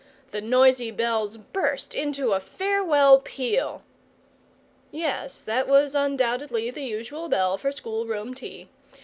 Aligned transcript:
The 0.31 0.41
noisy 0.41 0.89
bells 0.89 1.37
burst 1.37 1.93
into 1.93 2.33
a 2.33 2.39
farewell 2.39 3.19
peal 3.19 3.83
Yes, 4.89 5.43
that 5.43 5.67
was 5.67 5.93
undoubtedly 5.93 6.71
the 6.71 6.81
usual 6.83 7.29
bell 7.29 7.55
for 7.55 7.71
school 7.71 8.07
room 8.07 8.33
tea. 8.33 8.67